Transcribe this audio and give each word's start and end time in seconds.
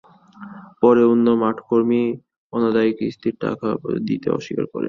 পরে 0.81 1.01
অন্য 1.11 1.27
মাঠকর্মী 1.41 2.01
অনাদায়ি 2.53 2.91
কিস্তির 2.99 3.35
টাকা 3.39 3.67
চাইলে 3.69 3.81
তাঁরা 3.81 4.07
দিতে 4.07 4.27
অস্বীকার 4.31 4.65
করেন। 4.67 4.79